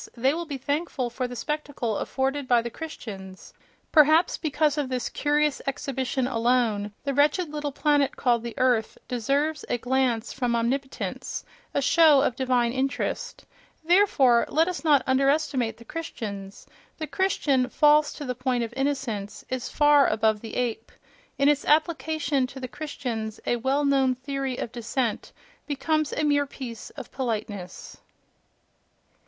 [0.17, 3.53] they will be thankful for the spectacle afforded by the Christians:
[3.91, 9.63] perhaps because of this curious exhibition alone the wretched little planet called the earth deserves
[9.69, 11.45] a glance from omnipotence,
[11.75, 13.45] a show of divine interest....
[13.83, 16.65] Therefore, let us not underestimate the Christians:
[16.97, 22.47] the Christian, false to the point of innocence, is far above the ape—in its application
[22.47, 25.31] to the Christians a well known theory of descent
[25.67, 27.97] becomes a mere piece of politeness....